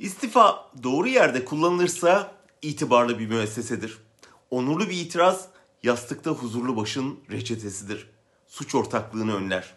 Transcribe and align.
İstifa 0.00 0.70
doğru 0.82 1.08
yerde 1.08 1.44
kullanılırsa 1.44 2.32
itibarlı 2.62 3.18
bir 3.18 3.26
müessesedir. 3.26 3.98
Onurlu 4.50 4.88
bir 4.88 4.96
itiraz 4.96 5.48
yastıkta 5.82 6.30
huzurlu 6.30 6.76
başın 6.76 7.18
reçetesidir. 7.30 8.10
Suç 8.48 8.74
ortaklığını 8.74 9.36
önler. 9.36 9.74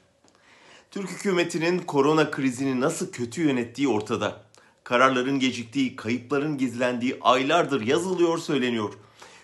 Türk 0.91 1.09
hükümetinin 1.09 1.79
korona 1.79 2.31
krizini 2.31 2.81
nasıl 2.81 3.11
kötü 3.11 3.41
yönettiği 3.41 3.87
ortada. 3.87 4.43
Kararların 4.83 5.39
geciktiği, 5.39 5.95
kayıpların 5.95 6.57
gizlendiği 6.57 7.17
aylardır 7.21 7.81
yazılıyor 7.81 8.37
söyleniyor. 8.37 8.93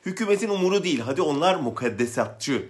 Hükümetin 0.05 0.49
umuru 0.49 0.83
değil, 0.83 0.99
hadi 0.99 1.21
onlar 1.21 1.55
mukaddesatçı. 1.55 2.69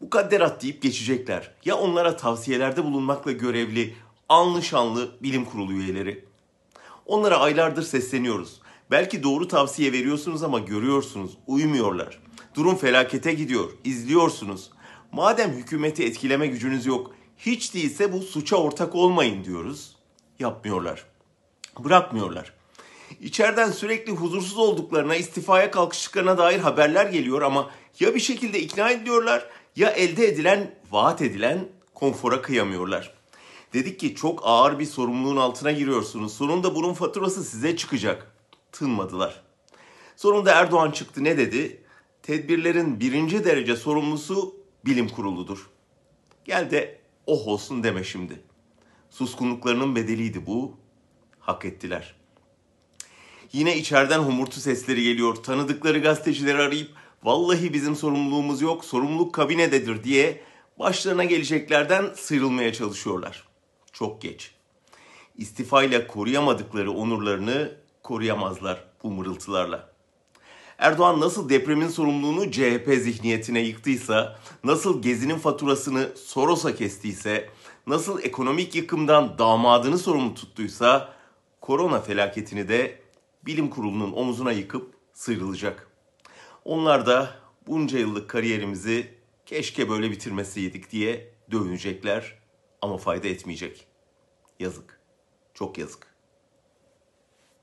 Mukadderat 0.00 0.62
deyip 0.62 0.82
geçecekler. 0.82 1.54
Ya 1.64 1.76
onlara 1.76 2.16
tavsiyelerde 2.16 2.84
bulunmakla 2.84 3.32
görevli, 3.32 3.94
anlı 4.28 4.62
şanlı 4.62 5.10
bilim 5.22 5.44
kurulu 5.44 5.72
üyeleri. 5.72 6.29
Onlara 7.10 7.38
aylardır 7.38 7.82
sesleniyoruz. 7.82 8.60
Belki 8.90 9.22
doğru 9.22 9.48
tavsiye 9.48 9.92
veriyorsunuz 9.92 10.42
ama 10.42 10.58
görüyorsunuz, 10.58 11.38
uymuyorlar. 11.46 12.18
Durum 12.54 12.76
felakete 12.76 13.32
gidiyor, 13.32 13.70
izliyorsunuz. 13.84 14.70
Madem 15.12 15.50
hükümeti 15.50 16.04
etkileme 16.04 16.46
gücünüz 16.46 16.86
yok, 16.86 17.14
hiç 17.38 17.74
değilse 17.74 18.12
bu 18.12 18.22
suça 18.22 18.56
ortak 18.56 18.94
olmayın 18.94 19.44
diyoruz. 19.44 19.96
Yapmıyorlar. 20.38 21.06
Bırakmıyorlar. 21.78 22.52
İçeriden 23.20 23.70
sürekli 23.70 24.12
huzursuz 24.12 24.58
olduklarına, 24.58 25.16
istifaya 25.16 25.70
kalkıştıklarına 25.70 26.38
dair 26.38 26.58
haberler 26.58 27.06
geliyor 27.06 27.42
ama 27.42 27.70
ya 28.00 28.14
bir 28.14 28.20
şekilde 28.20 28.60
ikna 28.60 28.90
ediliyorlar 28.90 29.46
ya 29.76 29.90
elde 29.90 30.28
edilen, 30.28 30.74
vaat 30.90 31.22
edilen 31.22 31.68
konfora 31.94 32.42
kıyamıyorlar. 32.42 33.19
Dedik 33.72 34.00
ki 34.00 34.14
çok 34.14 34.40
ağır 34.42 34.78
bir 34.78 34.86
sorumluluğun 34.86 35.36
altına 35.36 35.72
giriyorsunuz. 35.72 36.34
Sonunda 36.34 36.74
bunun 36.74 36.94
faturası 36.94 37.44
size 37.44 37.76
çıkacak. 37.76 38.32
Tınmadılar. 38.72 39.42
Sonunda 40.16 40.52
Erdoğan 40.52 40.90
çıktı 40.90 41.24
ne 41.24 41.38
dedi? 41.38 41.82
Tedbirlerin 42.22 43.00
birinci 43.00 43.44
derece 43.44 43.76
sorumlusu 43.76 44.54
bilim 44.84 45.08
kuruludur. 45.08 45.70
Gel 46.44 46.70
de 46.70 47.00
oh 47.26 47.46
olsun 47.46 47.82
deme 47.82 48.04
şimdi. 48.04 48.40
Suskunluklarının 49.10 49.96
bedeliydi 49.96 50.46
bu. 50.46 50.76
Hak 51.40 51.64
ettiler. 51.64 52.14
Yine 53.52 53.76
içeriden 53.76 54.18
homurtu 54.18 54.60
sesleri 54.60 55.02
geliyor. 55.02 55.34
Tanıdıkları 55.34 55.98
gazetecileri 55.98 56.58
arayıp 56.58 56.90
vallahi 57.22 57.72
bizim 57.72 57.96
sorumluluğumuz 57.96 58.62
yok, 58.62 58.84
sorumluluk 58.84 59.34
kabinededir 59.34 60.04
diye 60.04 60.40
başlarına 60.78 61.24
geleceklerden 61.24 62.14
sıyrılmaya 62.16 62.72
çalışıyorlar. 62.72 63.49
Çok 64.00 64.22
geç. 64.22 64.50
İstifayla 65.36 66.06
koruyamadıkları 66.06 66.92
onurlarını 66.92 67.72
koruyamazlar 68.02 68.84
bu 69.02 69.10
mırıltılarla. 69.10 69.90
Erdoğan 70.78 71.20
nasıl 71.20 71.48
depremin 71.48 71.88
sorumluluğunu 71.88 72.50
CHP 72.50 72.88
zihniyetine 73.00 73.60
yıktıysa, 73.60 74.38
nasıl 74.64 75.02
gezinin 75.02 75.38
faturasını 75.38 76.08
Soros'a 76.16 76.74
kestiyse, 76.74 77.50
nasıl 77.86 78.22
ekonomik 78.22 78.74
yıkımdan 78.74 79.38
damadını 79.38 79.98
sorumlu 79.98 80.34
tuttuysa, 80.34 81.14
korona 81.60 82.00
felaketini 82.00 82.68
de 82.68 83.02
bilim 83.46 83.70
kurulunun 83.70 84.12
omuzuna 84.12 84.52
yıkıp 84.52 84.94
sıyrılacak. 85.12 85.90
Onlar 86.64 87.06
da 87.06 87.30
bunca 87.66 87.98
yıllık 87.98 88.30
kariyerimizi 88.30 89.14
keşke 89.46 89.88
böyle 89.88 90.10
bitirmeseydik 90.10 90.90
diye 90.90 91.34
dövünecekler 91.50 92.34
ama 92.82 92.98
fayda 92.98 93.28
etmeyecek. 93.28 93.89
Yazık. 94.60 95.00
Çok 95.54 95.78
yazık. 95.78 96.09